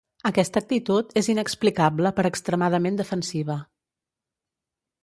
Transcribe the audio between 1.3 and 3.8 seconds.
inexplicable per extremadament defensiva.